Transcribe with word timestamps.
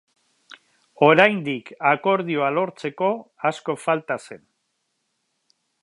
Oraindik 1.07 1.69
akordioa 1.91 2.49
lortzeko 2.57 3.13
asko 3.51 3.77
falta 3.85 4.19
zen. 4.27 4.43